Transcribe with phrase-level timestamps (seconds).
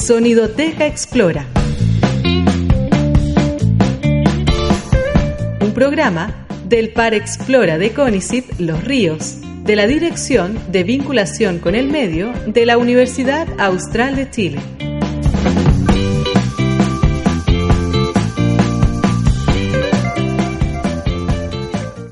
[0.00, 1.46] Sonidoteca Explora.
[5.60, 11.74] Un programa del Par Explora de CONICIT Los Ríos, de la Dirección de Vinculación con
[11.74, 14.60] el Medio de la Universidad Austral de Chile.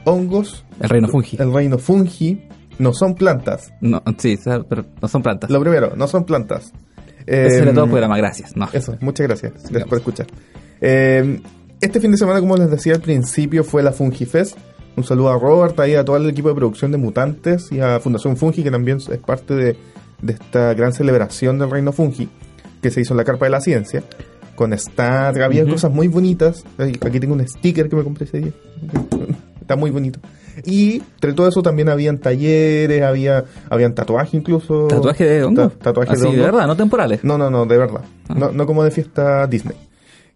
[0.05, 1.36] Hongos, El reino fungi.
[1.41, 2.43] el reino fungi,
[2.79, 3.73] no son plantas.
[3.80, 5.50] No, sí, pero no son plantas.
[5.50, 6.73] Lo primero, no son plantas.
[7.47, 8.57] Ese era todo el programa, gracias.
[8.57, 8.69] No.
[8.73, 9.52] Eso, muchas gracias.
[9.71, 10.27] Gracias por escuchar.
[10.80, 11.41] Eh,
[11.80, 14.57] este fin de semana, como les decía al principio, fue la FungiFest.
[14.97, 18.01] Un saludo a Robert, ahí a todo el equipo de producción de Mutantes y a
[18.01, 19.77] Fundación Fungi, que también es parte de,
[20.23, 22.29] de esta gran celebración del Reino Fungi,
[22.83, 24.02] que se hizo en la Carpa de la Ciencia.
[24.57, 25.74] Con Star, había Ujú.
[25.74, 26.65] cosas muy bonitas.
[26.79, 28.52] Aquí tengo un sticker que me compré ese día.
[29.60, 30.19] Está muy bonito.
[30.65, 34.87] Y entre todo eso también habían talleres, había habían tatuajes incluso.
[34.89, 35.69] Tatuaje de hongo.
[35.71, 36.43] Ta- Así, de hongo.
[36.43, 37.25] verdad, no temporales.
[37.25, 38.03] No, no, no, de verdad.
[38.29, 38.35] Ah.
[38.37, 39.77] No, no como de fiesta Disney.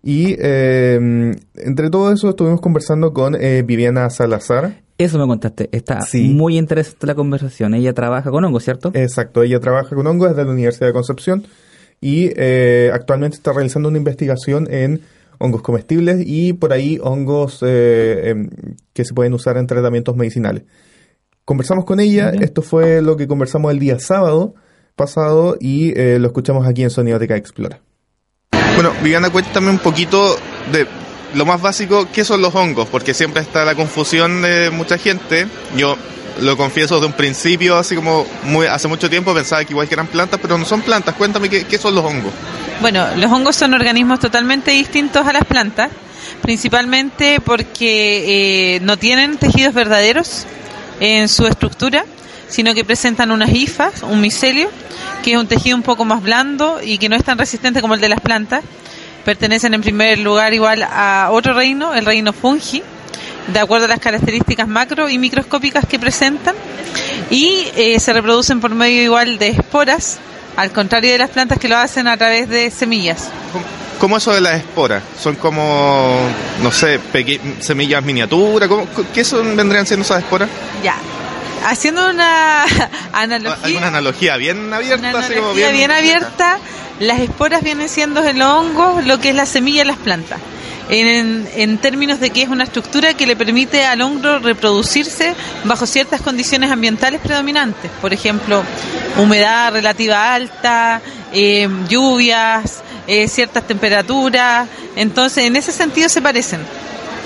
[0.04, 4.80] Y eh, entre todo eso estuvimos conversando con eh, Viviana Salazar.
[4.98, 5.68] Eso me contaste.
[5.72, 6.28] Está Sí.
[6.28, 7.74] muy interesante la conversación.
[7.74, 8.90] Ella trabaja con hongos, ¿cierto?
[8.94, 11.44] Exacto, ella trabaja con hongos desde la Universidad de Concepción
[12.00, 15.02] y eh, actualmente está realizando una investigación en
[15.42, 18.50] hongos comestibles y por ahí hongos eh, em,
[18.92, 20.62] que se pueden usar en tratamientos medicinales.
[21.44, 24.54] Conversamos con ella, esto fue lo que conversamos el día sábado
[24.94, 27.80] pasado y eh, lo escuchamos aquí en Sonidoteca Explora.
[28.74, 30.36] Bueno, Viviana, cuéntame un poquito
[30.70, 30.86] de
[31.34, 32.88] lo más básico, ¿qué son los hongos?
[32.88, 35.46] Porque siempre está la confusión de mucha gente.
[35.76, 35.96] Yo
[36.40, 39.94] lo confieso de un principio, así como muy, hace mucho tiempo pensaba que igual que
[39.94, 41.14] eran plantas, pero no son plantas.
[41.16, 42.32] Cuéntame qué, qué son los hongos.
[42.82, 45.88] Bueno, los hongos son organismos totalmente distintos a las plantas,
[46.42, 50.46] principalmente porque eh, no tienen tejidos verdaderos
[50.98, 52.04] en su estructura,
[52.48, 54.68] sino que presentan unas hifas, un micelio,
[55.22, 57.94] que es un tejido un poco más blando y que no es tan resistente como
[57.94, 58.64] el de las plantas.
[59.24, 62.82] Pertenecen en primer lugar igual a otro reino, el reino fungi,
[63.52, 66.56] de acuerdo a las características macro y microscópicas que presentan,
[67.30, 70.18] y eh, se reproducen por medio igual de esporas,
[70.56, 73.28] al contrario de las plantas que lo hacen a través de semillas.
[73.52, 73.64] ¿Cómo-
[73.98, 75.00] ¿Cómo eso de las esporas?
[75.20, 76.18] ¿Son como,
[76.60, 76.98] no sé,
[77.60, 78.68] semillas miniaturas?
[78.68, 80.48] ¿Cómo- ¿Qué son, vendrían siendo esas esporas?
[80.82, 80.96] Ya.
[81.64, 82.64] Haciendo una
[83.12, 85.08] analogía, ¿Hay una analogía bien abierta?
[85.10, 86.58] una como analogía bien abierta,
[86.98, 90.40] las esporas vienen siendo en los hongos lo que es la semilla de las plantas.
[90.94, 95.86] En, en términos de que es una estructura que le permite al hongo reproducirse bajo
[95.86, 98.62] ciertas condiciones ambientales predominantes, por ejemplo,
[99.16, 101.00] humedad relativa alta,
[101.32, 106.60] eh, lluvias, eh, ciertas temperaturas, entonces en ese sentido se parecen,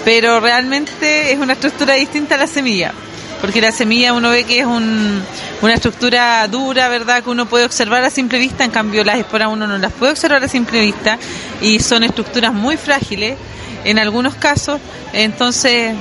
[0.04, 2.92] pero realmente es una estructura distinta a la semilla
[3.40, 5.22] porque la semilla uno ve que es un-
[5.62, 7.22] una estructura dura, ¿verdad?
[7.22, 10.12] Que uno puede observar a simple vista, en cambio las esporas uno no las puede
[10.12, 11.18] observar a simple vista
[11.60, 13.36] y son estructuras muy frágiles
[13.84, 14.80] en algunos casos,
[15.12, 15.94] entonces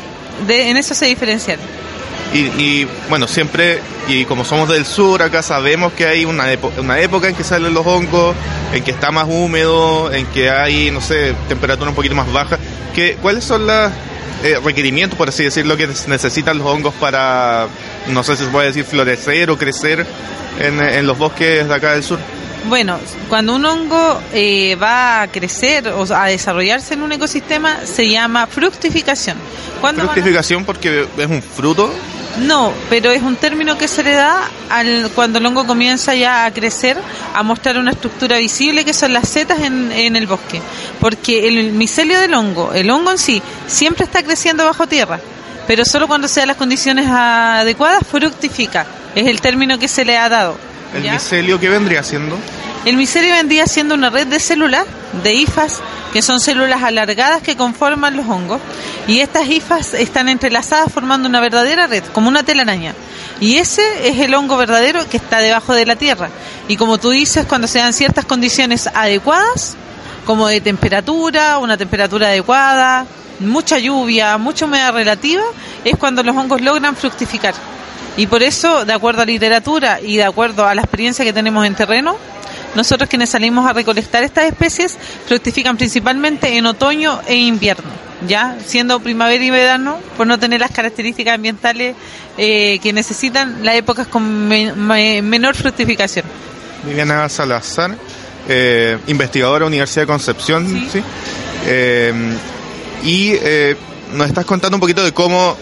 [0.47, 1.59] de- en eso se diferencian.
[2.33, 3.79] Y, y, bueno, siempre,
[4.09, 6.45] y como somos del sur, acá sabemos que hay una,
[6.77, 8.35] una época en que salen los hongos,
[8.73, 12.57] en que está más húmedo, en que hay, no sé, temperatura un poquito más baja.
[12.93, 13.67] ¿Qué, ¿Cuáles son
[14.53, 17.67] los requerimientos, por así decirlo, que necesitan los hongos para,
[18.07, 20.05] no sé si se puede decir, florecer o crecer
[20.59, 22.19] en, en los bosques de acá del sur?
[22.67, 22.97] Bueno,
[23.29, 28.47] cuando un hongo eh, va a crecer o a desarrollarse en un ecosistema se llama
[28.47, 29.37] fructificación.
[29.81, 31.93] ¿Cuándo van a- Fructificación porque es un fruto.
[32.39, 36.43] No, pero es un término que se le da al, cuando el hongo comienza ya
[36.45, 36.97] a crecer,
[37.33, 40.59] a mostrar una estructura visible que son las setas en, en el bosque.
[40.99, 45.19] Porque el micelio del hongo, el hongo en sí, siempre está creciendo bajo tierra,
[45.65, 48.85] pero solo cuando se dan las condiciones adecuadas fructifica.
[49.15, 50.57] Es el término que se le ha dado.
[50.95, 51.13] El ¿ya?
[51.13, 52.37] micelio que vendría siendo.
[52.85, 54.85] El micelio vendría siendo una red de células,
[55.23, 55.81] de hifas,
[56.13, 58.61] que son células alargadas que conforman los hongos.
[59.07, 62.93] Y estas hifas están entrelazadas formando una verdadera red, como una telaraña.
[63.39, 66.29] Y ese es el hongo verdadero que está debajo de la tierra.
[66.67, 69.75] Y como tú dices, cuando se dan ciertas condiciones adecuadas,
[70.25, 73.05] como de temperatura, una temperatura adecuada,
[73.39, 75.43] mucha lluvia, mucha humedad relativa,
[75.83, 77.53] es cuando los hongos logran fructificar.
[78.17, 81.33] Y por eso, de acuerdo a la literatura y de acuerdo a la experiencia que
[81.33, 82.17] tenemos en terreno,
[82.75, 84.97] nosotros quienes salimos a recolectar estas especies
[85.27, 87.89] fructifican principalmente en otoño e invierno,
[88.27, 91.95] ya siendo primavera y verano, por no tener las características ambientales
[92.37, 96.25] eh, que necesitan las épocas con me- me- menor fructificación.
[96.85, 97.95] Viviana Salazar,
[98.47, 100.87] eh, investigadora Universidad de Concepción, Sí.
[100.93, 101.03] ¿sí?
[101.67, 102.13] Eh,
[103.03, 103.75] y eh,
[104.13, 105.57] nos estás contando un poquito de cómo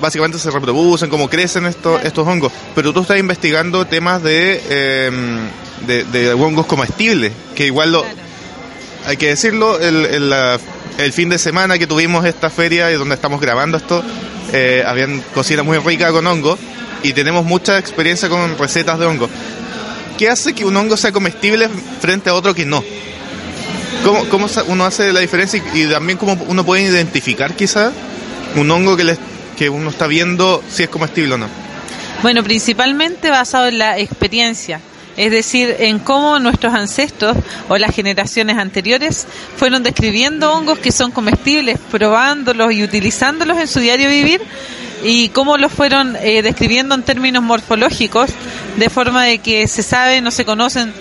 [0.00, 5.10] básicamente se reproducen, cómo crecen estos, estos hongos, pero tú estás investigando temas de, eh,
[5.86, 8.04] de, de hongos comestibles, que igual lo,
[9.06, 10.58] hay que decirlo, el, el, la-
[10.98, 14.02] el fin de semana que tuvimos esta feria y donde estamos grabando esto,
[14.52, 16.58] eh, habían cocina muy rica con hongo
[17.02, 19.30] y tenemos mucha experiencia con recetas de hongo.
[20.18, 21.70] ¿Qué hace que un hongo sea comestible
[22.00, 22.84] frente a otro que no?
[24.04, 27.92] ¿Cómo, cómo uno hace la diferencia y, y también cómo uno puede identificar quizás
[28.56, 29.18] un hongo que, les-
[29.56, 31.46] que uno está viendo si es comestible o no?
[32.22, 34.80] Bueno, principalmente basado en la experiencia,
[35.16, 37.36] es decir, en cómo nuestros ancestros
[37.68, 39.26] o las generaciones anteriores
[39.56, 44.40] fueron describiendo hongos que son comestibles, probándolos y utilizándolos en su diario vivir
[45.04, 48.30] y cómo los fueron eh, describiendo en términos morfológicos,
[48.76, 50.92] de forma de que se sabe, no se conocen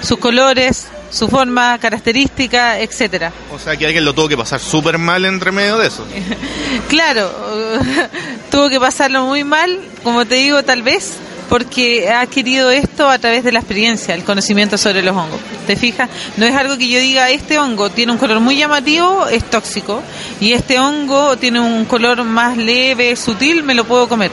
[0.00, 3.32] sus colores, su forma característica, etcétera.
[3.52, 6.06] O sea que alguien lo tuvo que pasar súper mal entre medio de eso.
[6.88, 7.30] Claro,
[8.50, 11.14] tuvo que pasarlo muy mal, como te digo, tal vez
[11.48, 15.40] porque ha adquirido esto a través de la experiencia, el conocimiento sobre los hongos.
[15.66, 16.08] ¿Te fijas?
[16.36, 20.02] No es algo que yo diga, este hongo tiene un color muy llamativo, es tóxico,
[20.40, 24.30] y este hongo tiene un color más leve, sutil, me lo puedo comer.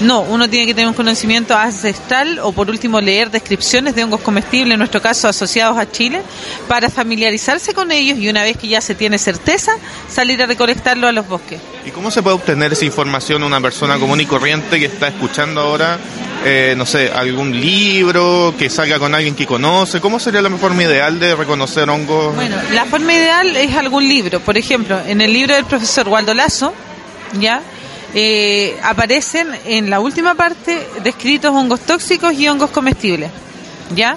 [0.00, 4.20] No, uno tiene que tener un conocimiento ancestral o por último leer descripciones de hongos
[4.20, 6.22] comestibles, en nuestro caso asociados a Chile,
[6.68, 9.72] para familiarizarse con ellos y una vez que ya se tiene certeza,
[10.08, 11.60] salir a recolectarlo a los bosques.
[11.84, 15.60] ¿Y cómo se puede obtener esa información una persona común y corriente que está escuchando
[15.60, 15.98] ahora,
[16.44, 20.00] eh, no sé, algún libro, que salga con alguien que conoce?
[20.00, 22.34] ¿Cómo sería la forma ideal de reconocer hongos?
[22.34, 24.40] Bueno, la forma ideal es algún libro.
[24.40, 26.72] Por ejemplo, en el libro del profesor Waldo Lazo,
[27.38, 27.62] ya
[28.14, 33.30] eh, aparecen en la última parte descritos hongos tóxicos y hongos comestibles,
[33.94, 34.16] ya.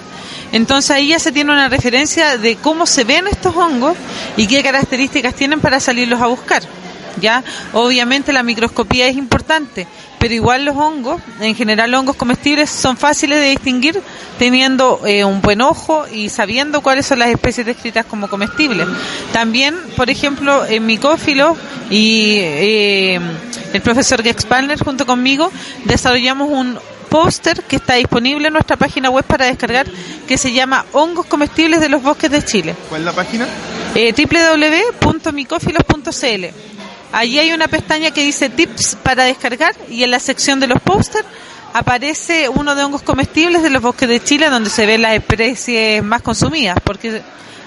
[0.52, 3.96] Entonces ahí ya se tiene una referencia de cómo se ven estos hongos
[4.36, 6.62] y qué características tienen para salirlos a buscar.
[7.22, 7.42] ¿Ya?
[7.72, 9.86] Obviamente la microscopía es importante,
[10.18, 14.02] pero igual los hongos, en general hongos comestibles, son fáciles de distinguir
[14.38, 18.86] teniendo eh, un buen ojo y sabiendo cuáles son las especies descritas como comestibles.
[19.32, 21.56] También, por ejemplo, en micófilos
[21.88, 23.20] y eh,
[23.72, 25.50] el profesor Gex Palmer junto conmigo
[25.84, 26.78] desarrollamos un
[27.08, 29.86] póster que está disponible en nuestra página web para descargar
[30.26, 32.74] que se llama Hongos comestibles de los bosques de Chile.
[32.88, 33.46] ¿Cuál es la página?
[33.94, 36.44] Eh, www.micófilos.cl.
[37.12, 40.80] Allí hay una pestaña que dice tips para descargar y en la sección de los
[40.80, 41.26] pósters
[41.74, 46.02] aparece uno de hongos comestibles de los bosques de Chile donde se ven las especies
[46.02, 47.20] más consumidas, porque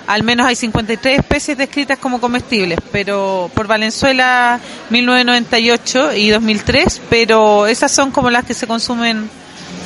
[0.08, 4.60] al menos hay 53 especies descritas como comestibles, pero por Valenzuela
[4.90, 9.30] 1998 y 2003, pero esas son como las que se consumen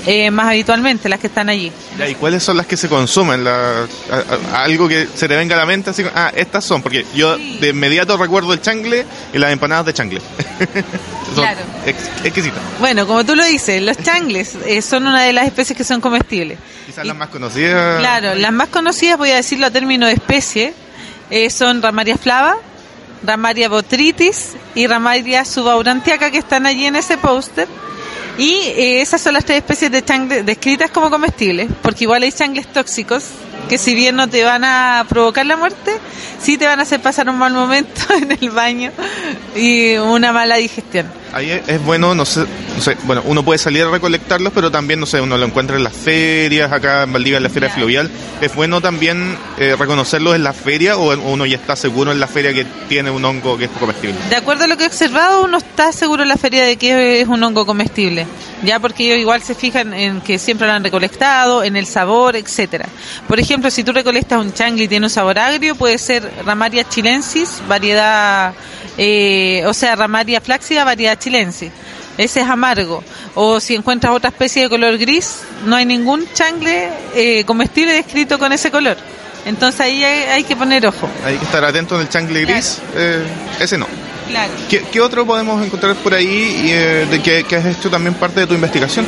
[0.06, 1.72] eh, más habitualmente, las que están allí.
[1.98, 3.44] Ya, ¿Y cuáles son las que se consumen?
[3.44, 6.82] La- a- a- algo que se te venga a la mente, así, ah, estas son,
[6.82, 10.22] porque yo de inmediato recuerdo el changle y las empanadas de changle.
[11.36, 11.60] son Claro.
[11.86, 12.60] ex- exquisitas.
[12.80, 16.02] Bueno, como tú lo dices, los changles eh, son una de las especies que son
[16.02, 16.58] comestibles.
[16.86, 18.00] Quizás Y- las más conocidas.
[18.00, 20.74] Claro, las más conocidas, voy a decirlo a término de especie,
[21.30, 22.56] eh, son Ramaria flava,
[23.24, 27.68] Ramaria botritis y Ramaria subaurantiaca que están allí en ese póster.
[28.40, 32.32] Y eh, esas son las tres especies de changle descritas como comestibles, porque igual hay
[32.32, 33.26] changles tóxicos
[33.68, 35.92] que si bien no te van a provocar la muerte,
[36.42, 38.94] sí te van a hacer pasar un mal momento en el baño
[39.58, 41.19] y una mala digestión.
[41.34, 42.42] Ahí es, bueno, no sé,
[42.76, 45.78] no sé, bueno, uno puede salir a recolectarlos, pero también, no sé, uno lo encuentra
[45.78, 48.10] en las ferias, acá en Valdivia, en la feria fluvial.
[48.42, 52.28] Es bueno también eh, reconocerlos en la feria o uno ya está seguro en la
[52.28, 54.16] feria que tiene un hongo que es comestible.
[54.30, 57.22] De acuerdo a lo que he observado, uno está seguro en la feria de que
[57.22, 58.26] es un hongo comestible,
[58.64, 62.36] ya porque ellos igual se fijan en que siempre lo han recolectado, en el sabor,
[62.36, 62.88] etcétera.
[63.28, 66.88] Por ejemplo, si tú recolectas un changle y tiene un sabor agrio, puede ser Ramaria
[66.88, 68.54] chilensis, variedad,
[68.98, 71.72] eh, o sea, Ramaria flácida, variedad chilensis.
[72.18, 73.04] Ese es amargo.
[73.36, 78.38] O si encuentras otra especie de color gris, no hay ningún changle eh, comestible descrito
[78.40, 78.98] con ese color.
[79.46, 81.10] Entonces ahí hay, hay que poner ojo.
[81.26, 83.24] Hay que estar atento en el changle gris, eh,
[83.60, 83.88] ese no.
[84.28, 84.52] Claro.
[84.70, 88.14] ¿Qué, qué otro podemos encontrar por ahí y, eh, de que, que has hecho también
[88.16, 89.06] parte de tu investigación?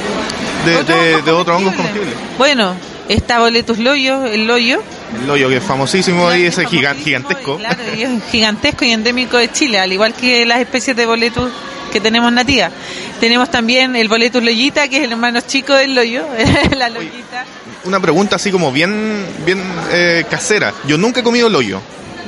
[0.65, 2.13] De, de, de otros hongos comestibles.
[2.37, 2.75] Bueno,
[3.09, 4.81] está Boletus loyo, el loyo.
[5.23, 7.55] El hoyo que es famosísimo y Es famosísimo gigantesco.
[7.55, 11.05] y Claro, y es gigantesco y endémico de Chile, al igual que las especies de
[11.05, 11.51] boletus
[11.91, 12.71] que tenemos nativas.
[13.19, 16.25] Tenemos también el boletus loyita, que es el hermano chico del loyo,
[16.77, 17.45] la loyita.
[17.83, 20.73] Una pregunta así como bien, bien eh, casera.
[20.87, 21.49] Yo nunca he comido.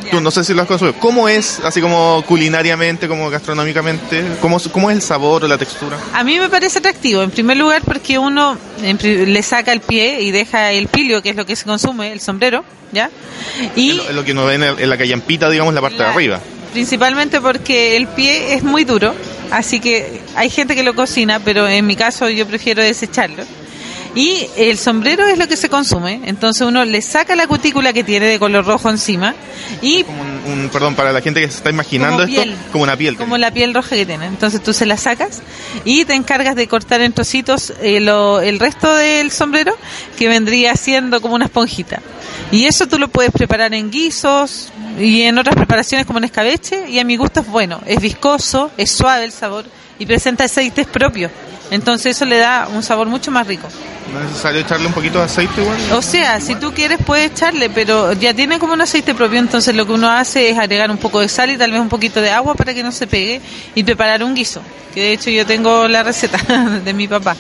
[0.04, 0.12] Ya.
[0.12, 1.00] Tú no sé si lo has consumido.
[1.00, 4.24] ¿Cómo es, así como culinariamente, como gastronómicamente?
[4.42, 5.98] ¿Cómo, cómo es el sabor o la textura?
[6.14, 10.32] A mí me parece atractivo, en primer lugar porque uno le saca el pie y
[10.32, 13.10] deja el pilio, que es lo que se consume, el sombrero, ¿ya?
[13.60, 16.06] Es Y lo, es lo que uno ve en, la callampita, digamos, la parte de
[16.06, 16.40] arriba.
[16.74, 19.14] principalmente porque el pie es muy duro,
[19.54, 23.44] así que hay gente que lo cocina, pero en mi caso yo prefiero desecharlo.
[24.16, 28.04] Y el sombrero es lo que se consume, entonces uno le saca la cutícula que
[28.04, 29.34] tiene de color rojo encima
[29.82, 32.56] y Como un, un- perdón, para la gente que se está imaginando Como esto, piel.
[32.72, 33.18] como una piel.
[33.18, 34.28] como la piel roja que tiene.
[34.28, 35.42] Entonces tú se la sacas
[35.84, 39.76] y te encargas de cortar en trocitos eh, lo- el resto del sombrero
[40.18, 42.00] que vendría siendo como una esponjita.
[42.52, 46.88] Y eso tú lo puedes preparar en guisos y en otras preparaciones como en escabeche
[46.88, 49.66] y a mi gusto es bueno, es viscoso, es suave el sabor
[50.00, 51.32] y presenta aceites propios.
[51.72, 53.68] Entonces eso le da un sabor mucho más rico.
[54.14, 55.78] ¿No es necesario echarle un poquito de aceite igual?
[55.94, 59.76] O sea, si tú quieres puedes echarle, pero ya tiene como un aceite propio, entonces
[59.76, 62.22] lo que uno hace es agregar un poco de sal y tal vez un poquito
[62.22, 63.42] de agua para que no se pegue
[63.74, 64.62] y preparar un guiso,
[64.94, 66.38] que de hecho yo tengo la receta
[66.86, 67.36] de mi papá.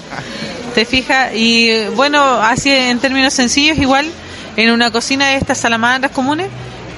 [0.73, 1.35] ¿Te fijas?
[1.35, 4.07] Y bueno, así en términos sencillos, igual
[4.55, 6.47] en una cocina de estas salamandras comunes,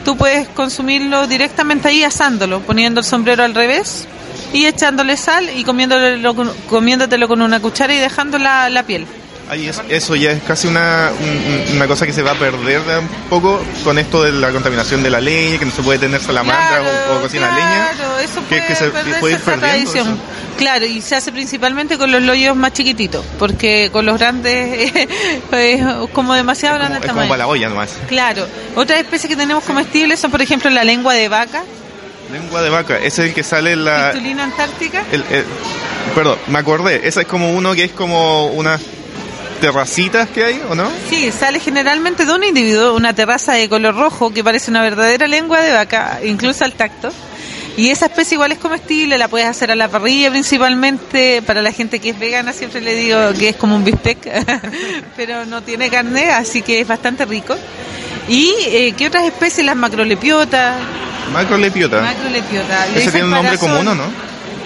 [0.06, 4.08] tú puedes consumirlo directamente ahí asándolo, poniendo el sombrero al revés
[4.56, 9.06] y echándole sal y comiéndolo, con- comiéndotelo con una cuchara y dejando la, la piel.
[9.48, 12.82] Ahí es- eso ya es casi una, un- una cosa que se va a perder
[12.82, 16.00] de un poco con esto de la contaminación de la leña, que no se puede
[16.00, 16.82] tener salamandra
[17.12, 18.24] o, o cocina claro, leña.
[18.24, 20.08] eso puede que se puede ir esa tradición.
[20.08, 20.18] eso.
[20.58, 24.92] Claro, y se hace principalmente con los loyos más chiquititos, porque con los grandes
[25.52, 25.82] es
[26.14, 27.90] como demasiado Es como, grande el es como para la olla nomás.
[28.08, 31.64] Claro, otras especies que tenemos comestibles son, por ejemplo, la lengua de vaca,
[32.32, 34.12] Lengua de vaca, ese es el que sale en la...
[34.12, 35.04] pistulina antártica.
[35.12, 35.46] el- el-
[36.14, 38.82] perdón, me acordé, ese es como uno que es como unas
[39.62, 40.90] terracitas que hay, ¿o no?
[41.10, 45.28] Sí, sale generalmente de un individuo, una terraza de color rojo que parece una verdadera
[45.28, 47.10] lengua de vaca, incluso al tacto.
[47.78, 51.42] Y esa especie igual es comestible, la puedes hacer a la parrilla principalmente.
[51.42, 54.18] Para la gente que es vegana siempre le digo que es como un bistec,
[55.18, 57.56] pero no tiene carne, así que es bastante rico.
[58.30, 59.66] ¿Y eh, qué otras especies?
[59.66, 60.76] Las macrolepiotas.
[61.32, 62.02] Macrolepiota.
[62.02, 62.86] Macrolepiota.
[62.88, 63.70] le Ese tiene un nombre parasol.
[63.70, 64.04] común, ¿o no?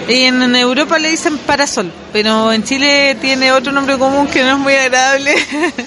[0.08, 4.52] En, en Europa le dicen parasol, pero en Chile tiene otro nombre común que no
[4.52, 5.34] es muy agradable.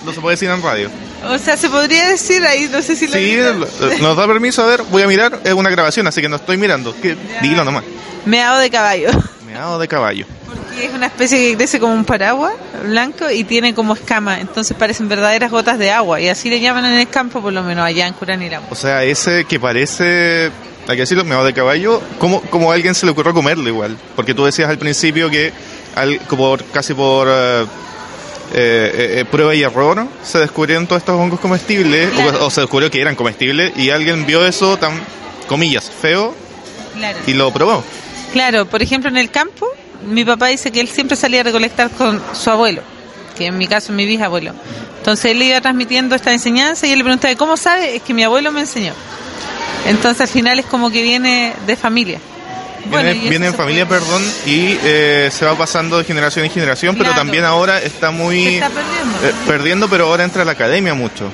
[0.05, 0.89] No se puede decir en radio.
[1.29, 4.63] o sea, se podría decir ahí, no sé si lo Sí, lo- nos da permiso,
[4.63, 6.95] a ver, voy a mirar, es una grabación, así que no estoy mirando.
[7.01, 7.83] Que, dilo nomás.
[8.25, 9.09] Meado de caballo.
[9.53, 10.25] Meado de caballo.
[10.45, 12.53] Porque es una especie que crece como un paraguas
[12.85, 16.19] blanco y tiene como escama, entonces parecen verdaderas gotas de agua.
[16.19, 18.67] Y así le llaman en el campo, por lo menos allá en Curanilamo.
[18.69, 20.45] O sea, ese que parece,
[20.87, 23.95] hay que decirlo, meado de caballo, ¿cómo, cómo a alguien se le ocurrió comerlo igual?
[24.15, 25.53] Porque tú decías al principio que
[25.95, 27.65] al, como por, casi por eh,
[28.53, 32.09] eh, eh, prueba y error se descubrieron todos estos hongos comestibles,
[32.41, 34.99] o- se descubrió que eran comestibles, y alguien vio eso tan,
[35.47, 36.33] comillas, feo,
[36.95, 37.17] Claro.
[37.25, 37.83] y lo probó.
[38.33, 39.67] Claro, por ejemplo, en el campo,
[40.07, 42.81] mi papá dice que él siempre salía a recolectar con su abuelo,
[43.37, 44.53] que en mi caso es mi bisabuelo.
[44.97, 47.95] Entonces él le iba transmitiendo esta enseñanza y él le preguntaba, ¿cómo sabe?
[47.95, 48.93] Es que mi abuelo me enseñó.
[49.85, 52.19] Entonces al final es como que viene de familia.
[52.85, 56.95] Bueno, viene en familia, puede- perdón, y eh, se va pasando de generación en generación,
[56.97, 58.43] pero también ahora está muy...
[58.43, 59.17] Se está perdiendo.
[59.27, 61.29] eh, perdiendo, pero ahora entra a la academia mucho.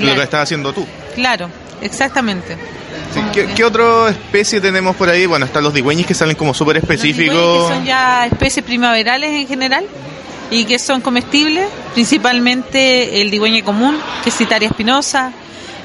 [0.00, 0.86] Lo que estás haciendo tú.
[1.14, 1.50] Claro,
[1.82, 2.56] exactamente.
[3.12, 5.26] Sí, ¿Qué, qué otra especie tenemos por ahí?
[5.26, 7.68] Bueno, están los digüeñes que salen como súper específicos.
[7.68, 9.86] son ya especies primaverales en general
[10.50, 15.32] y que son comestibles, principalmente el digüeñe común, que es Citaria espinosa,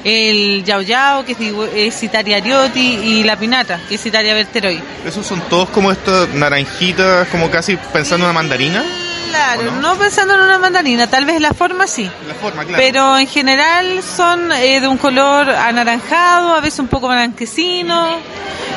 [0.04, 1.36] el yao yao, que
[1.74, 4.80] es Citaria arioti, y la pinata, que es Citaria verteroi.
[5.06, 8.84] Esos son todos como estas naranjitas, como casi pensando en una mandarina.
[9.32, 9.96] Claro, no?
[9.96, 12.08] pensando en una mandarina, tal vez la forma sí.
[12.28, 12.76] La forma, claro.
[12.76, 18.18] Pero en general son eh, de un color anaranjado, a veces un poco blanquecino,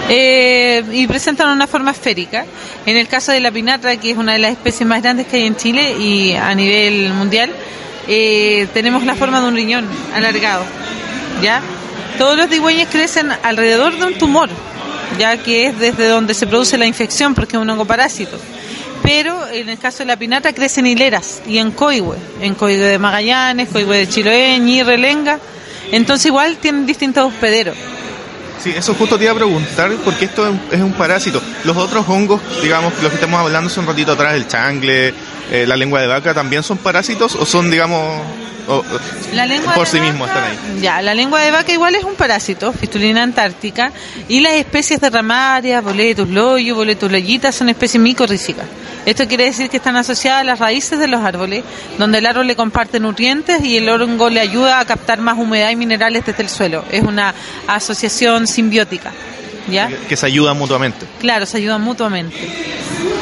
[0.08, 2.46] eh, y presentan una forma esférica.
[2.86, 5.36] En el caso de la pinatra, que es una de las especies más grandes que
[5.36, 7.52] hay en Chile y a nivel mundial,
[8.08, 9.86] eh, tenemos la forma de un riñón
[10.16, 10.64] alargado.
[11.42, 11.62] ¿Ya?
[12.18, 14.50] Todos los digüeñes crecen alrededor de un tumor,
[15.20, 18.40] ya que es desde donde se produce la infección, porque es un hongo parásito
[19.06, 22.98] pero en el caso de la pinata crecen hileras y en coihue, en coihue de
[23.00, 25.40] Magallanes, coihue de Chiloé, Ñirre, Lenga,
[25.92, 27.78] entonces igual tienen distintos hospederos.
[28.64, 31.40] Sí, eso justo te iba a preguntar, porque esto es un- parásito.
[31.66, 35.14] Los otros hongos, digamos, los que estamos hablando hace un ratito atrás, el changle,
[35.52, 38.02] eh, la lengua de vaca, ¿también son parásitos o son, digamos,
[38.68, 38.84] o-
[39.36, 40.58] La lengua por sí vaca- mismos están ahí?
[40.82, 43.92] Ya, la lengua de vaca igual es un parásito, fistulina antártica,
[44.28, 48.66] y las especies de ramaria, boletus loyo, boletus loyitas son especies micorrícicas.
[49.06, 51.64] Esto quiere decir que están asociadas a las raíces de los árboles,
[52.00, 55.70] donde el árbol le comparte nutrientes y el hongo le ayuda a captar más humedad
[55.70, 56.84] y minerales desde el suelo.
[56.92, 57.34] Es una
[57.68, 59.12] asociación simbiótica.
[59.70, 59.90] ¿Ya?
[60.08, 61.06] Que, se ayudan mutuamente.
[61.20, 62.38] Claro, se ayudan mutuamente.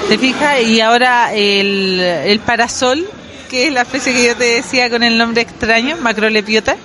[0.09, 0.61] ¿Te fijas?
[0.61, 3.07] Y ahora el, el parasol,
[3.49, 6.75] que es la especie que yo te decía con el nombre extraño, macrolepiota,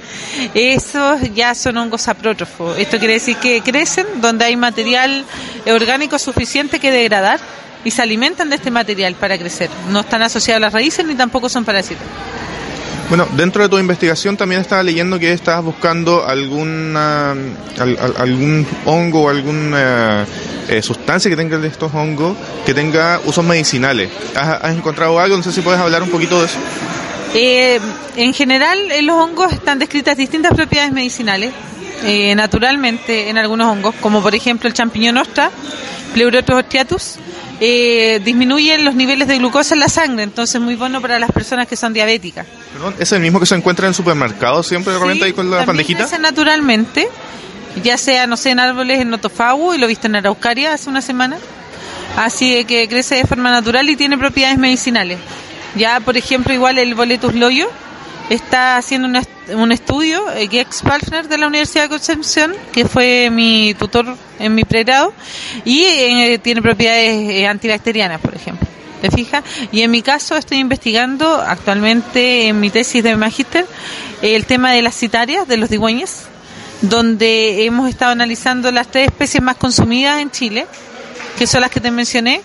[0.55, 2.79] esos ya son hongos saprótrofos.
[2.79, 5.25] Esto quiere decir que crecen donde hay material
[5.67, 7.41] orgánico suficiente que degradar
[7.85, 9.71] y se alimentan de este material para crecer.
[9.91, 12.05] No están asociados a las raíces ni tampoco son parásitos.
[13.09, 18.67] Bueno, dentro de tu investigación también estaba leyendo que estabas buscando alguna, al- al- algún
[18.85, 20.27] hongo o alguna
[20.69, 24.11] eh, sustancia que tenga de estos hongos que tenga usos medicinales.
[24.37, 25.39] ¿Has, has encontrado algo?
[25.39, 26.59] No sé si puedes hablar un poquito de eso.
[27.35, 27.81] Eh,
[28.17, 31.53] en general, en los hongos están descritas distintas propiedades medicinales,
[32.05, 35.51] eh, naturalmente en algunos hongos, como por ejemplo el champiñón ostra,
[36.13, 37.15] Pleurotus ostiatus,
[37.61, 41.33] eh, disminuyen los niveles de glucosa en la sangre, entonces es muy bueno para las
[41.33, 42.47] personas que son diabéticas.
[42.73, 45.51] Perdón, ¿Es el mismo que se encuentra en el supermercado siempre de repente ahí con
[45.51, 46.01] la bandejita?
[46.01, 47.09] crece naturalmente,
[47.83, 51.03] ya sea, no sé, en árboles en Notofagu, y lo viste en Araucaria hace una
[51.03, 51.39] semana.
[52.17, 55.19] Así que crece de forma natural y tiene propiedades medicinales.
[55.77, 57.69] Ya, por ejemplo, igual el Boletus loyo
[58.31, 63.31] está haciendo un, un estudio, eh, Gex Palfner de la Universidad de Concepción, que fue
[63.31, 65.13] mi tutor en mi pregrado,
[65.65, 68.67] y eh, tiene propiedades eh, antibacterianas, por ejemplo.
[69.01, 69.45] ¿Te fijas?
[69.71, 73.65] Y en mi caso estoy investigando actualmente en mi tesis de magíster
[74.23, 76.25] el tema de las citarias, de los digüeñes,
[76.83, 80.67] donde hemos estado analizando las tres especies más consumidas en Chile,
[81.39, 82.43] que son las que te mencioné,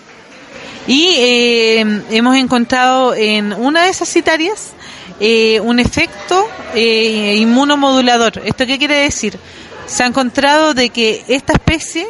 [0.86, 4.74] y eh, hemos encontrado en una de esas citarias
[5.20, 8.42] eh, un efecto eh, inmunomodulador.
[8.44, 9.38] ¿Esto qué quiere decir?
[9.86, 12.06] Se ha encontrado de que esta especie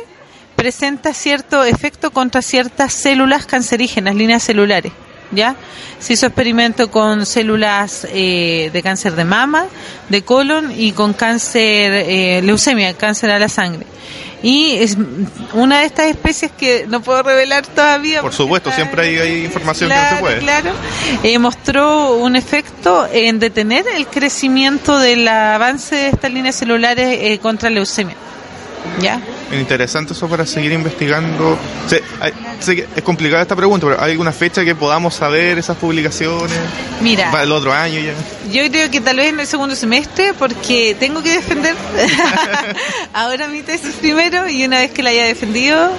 [0.57, 4.93] presenta cierto efecto contra ciertas células cancerígenas, líneas celulares.
[5.31, 5.57] ¿Ya?
[5.99, 9.67] Se hizo experimento con células eh, de cáncer de mama,
[10.09, 13.87] de colon y con cáncer, eh, leucemia, cáncer a la sangre.
[14.43, 14.99] Y es
[15.55, 18.21] una de estas especies que no puedo revelar todavía.
[18.21, 20.39] Por supuesto, está- siempre hay, hay información que no se puede.
[20.41, 20.71] Claro,
[21.23, 27.39] eh, mostró un efecto en detener el crecimiento del avance de estas líneas celulares eh,
[27.39, 28.17] contra leucemia.
[29.01, 29.21] ¿Ya?
[29.53, 31.59] Interesante eso para seguir investigando.
[31.89, 32.33] Sé, hay-
[32.97, 36.57] es complicada esta pregunta, pero ¿hay alguna fecha que podamos saber esas publicaciones?
[37.01, 38.13] Mira, Para el otro año ya.
[38.53, 41.75] yo creo que tal vez en el segundo semestre, porque tengo que defender
[43.13, 45.91] ahora mi tesis primero y una vez que la haya defendido,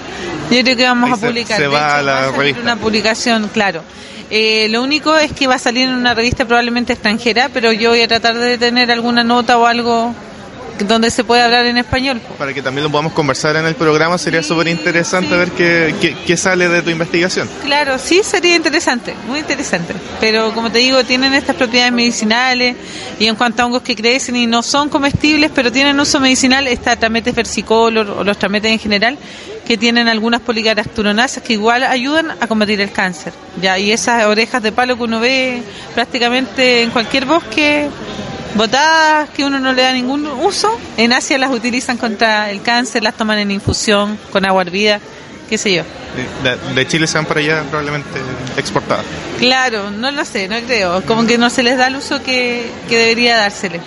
[0.51, 1.57] yo creo que vamos Ahí a se- publicar.
[1.57, 2.61] se va a la salir revista.
[2.61, 3.81] Una publicación, claro.
[4.29, 7.89] Eh, lo único es que va a salir en una revista probablemente extranjera, pero yo
[7.91, 10.15] voy a tratar de tener alguna nota o algo
[10.79, 12.21] donde se pueda hablar en español.
[12.37, 15.35] Para que también lo podamos conversar en el programa, sería Sí, súper interesante sí.
[15.35, 17.49] ver qué, qué, qué sale de tu investigación.
[17.63, 19.93] Claro, sí sería interesante, muy interesante.
[20.19, 22.75] Pero como te digo, tienen estas propiedades medicinales
[23.19, 26.67] y en cuanto a hongos que crecen y no son comestibles, pero tienen uso medicinal,
[26.67, 29.17] está Trametes versicolor o los trametes en general,
[29.65, 33.33] que tienen algunas policaracturonasas que igual ayudan a combatir el cáncer.
[33.61, 35.63] Ya, y esas orejas de palo que uno ve
[35.95, 37.89] prácticamente en cualquier bosque
[38.55, 43.03] botadas que uno no le da ningún uso, en Asia las utilizan contra el cáncer,
[43.03, 44.99] las toman en infusión con agua hervida,
[45.49, 45.83] qué sé yo.
[46.43, 48.19] De, de Chile se van para allá probablemente
[48.57, 49.05] exportadas.
[49.37, 51.01] Claro, no lo sé, no creo.
[51.03, 53.81] Como que no se les da el uso que, que debería dársele.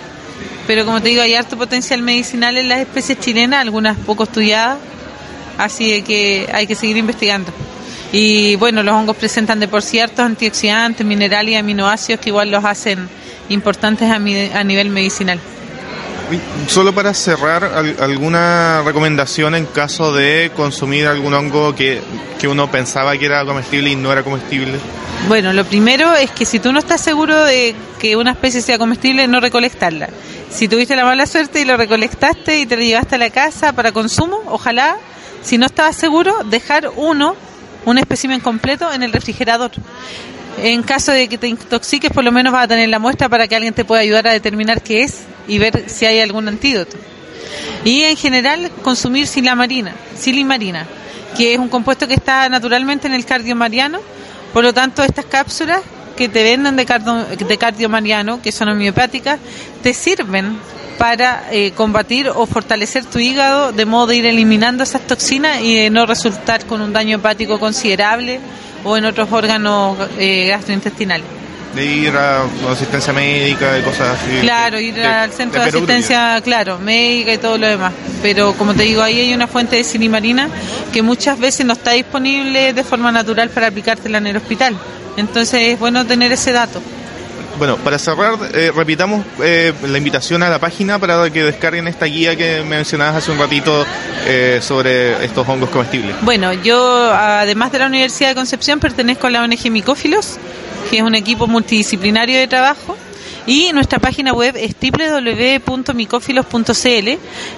[0.67, 4.77] Pero como te digo, hay harto potencial medicinal en las especies chilenas, algunas poco estudiadas,
[5.57, 7.51] así que hay que seguir investigando.
[8.11, 12.63] Y bueno, los hongos presentan de por ciertos antioxidantes, minerales y aminoácidos que igual los
[12.65, 13.09] hacen
[13.49, 15.39] importantes a, mi- a nivel medicinal.
[16.67, 22.01] Solo para cerrar, al- ¿alguna recomendación en caso de consumir algún hongo que,
[22.39, 24.77] que uno pensaba que era comestible y no era comestible?
[25.27, 28.77] Bueno, lo primero es que si tú no estás seguro de que una especie sea
[28.77, 30.09] comestible, no recolectarla.
[30.51, 33.73] Si tuviste la mala suerte y lo recolectaste y te lo llevaste a la casa
[33.73, 34.97] para consumo, ojalá,
[35.43, 37.35] si no estabas seguro, dejar uno,
[37.85, 39.71] un espécimen completo en el refrigerador.
[40.61, 43.47] En caso de que te intoxiques, por lo menos vas a tener la muestra para
[43.47, 46.97] que alguien te pueda ayudar a determinar qué es y ver si hay algún antídoto.
[47.85, 50.85] Y en general, consumir silimarina, silimarina,
[51.37, 53.99] que es un compuesto que está naturalmente en el cardio mariano.
[54.53, 55.81] Por lo tanto, estas cápsulas
[56.17, 59.39] que te venden de cardio, de cardio mariano, que son homeopáticas,
[59.81, 60.57] te sirven
[60.97, 65.73] para eh, combatir o fortalecer tu hígado de modo de ir eliminando esas toxinas y
[65.73, 68.41] de no resultar con un daño hepático considerable
[68.83, 71.25] o en otros órganos eh, gastrointestinales.
[71.75, 74.39] De ir a asistencia médica y cosas así.
[74.41, 77.93] Claro, ir De- al centro de, asistencia, claro, médica y todo lo demás.
[78.23, 80.49] Pero como te digo, ahí hay una fuente de silimarina
[80.91, 84.75] que muchas veces no está disponible de forma natural para aplicártela en el hospital.
[85.15, 86.81] Entonces es bueno tener ese dato.
[87.59, 92.05] Bueno, para cerrar, eh, repitamos eh, la invitación a la página para que descarguen esta
[92.05, 93.85] guía que mencionabas hace un ratito
[94.25, 96.15] eh, sobre estos hongos comestibles.
[96.21, 100.37] Bueno, yo además de la Universidad de Concepción pertenezco a la ONG Micófilos,
[100.89, 102.95] que es un equipo multidisciplinario de trabajo.
[103.49, 107.09] Y nuestra página web es www.micofilos.cl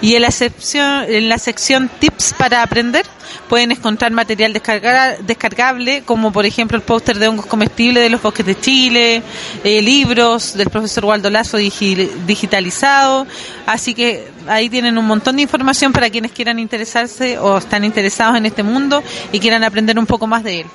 [0.02, 3.06] y en la, sección, en la sección Tips para aprender
[3.50, 8.22] pueden encontrar material descarga- descargable, como por ejemplo el póster de hongos comestibles de los
[8.22, 9.22] bosques de Chile,
[9.66, 13.28] eh, libros del profesor Waldo Lazo digi- digitalizado.
[13.66, 18.38] Así que ahí tienen un montón de información para quienes quieran interesarse o están interesados
[18.38, 20.68] en este mundo y quieran aprender un poco más de él.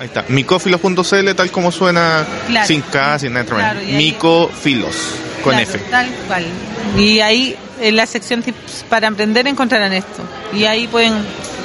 [0.00, 2.66] Ahí está, micófilos.cl, tal como suena, Claro.
[2.66, 3.44] sin K, sin nada.
[3.46, 4.94] Claro, Micofilos,
[5.42, 5.78] con Claro, F.
[5.90, 6.46] Tal cual.
[6.96, 10.22] Y ahí en la sección tips para emprender encontrarán esto.
[10.52, 11.14] Y ahí pueden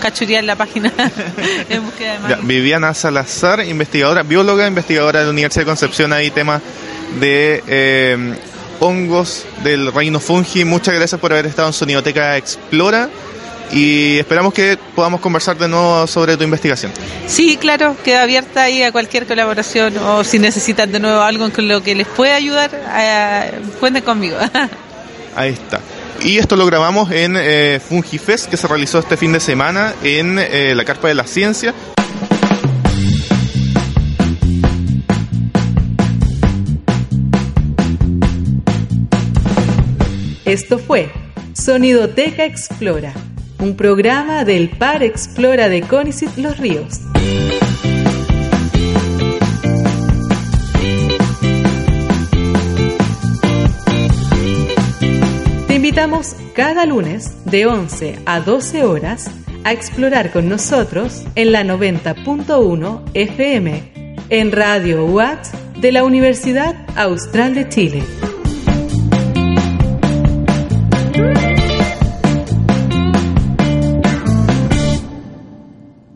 [0.02, 0.92] cachurear la página
[1.70, 2.48] en búsqueda de Ya, más.
[2.48, 6.62] Viviana Salazar, investigadora, bióloga, investigadora de la Universidad de Concepción, ahí temas
[7.20, 8.36] de eh,
[8.80, 10.66] hongos del reino fungi.
[10.66, 13.10] Muchas gracias por haber estado en Sonidoteca Explora
[13.74, 16.92] y esperamos que podamos conversar de nuevo sobre tu investigación.
[17.28, 21.68] Sí, claro, queda abierta ahí a cualquier colaboración o si necesitan de nuevo algo con
[21.68, 24.38] lo que les pueda ayudar, eh, cuenten conmigo.
[25.36, 25.82] Ahí está.
[26.22, 30.38] Y esto lo grabamos en eh, FungiFest, que se realizó este fin de semana en
[30.40, 31.74] eh, la Carpa de la Ciencia.
[40.46, 41.10] Esto fue
[41.54, 43.14] Sonidoteca Explora,
[43.64, 47.00] un programa del Par Explora de Conicet Los Ríos.
[55.68, 59.32] Te invitamos cada lunes de 11 a 12 horas
[59.64, 65.48] a explorar con nosotros en la 90.1 FM en Radio UAT
[65.78, 68.04] de la Universidad Austral de Chile.